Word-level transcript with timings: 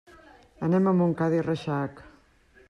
Anem 0.67 0.89
a 0.91 0.93
Montcada 1.01 1.39
i 1.41 1.45
Reixac. 1.49 2.03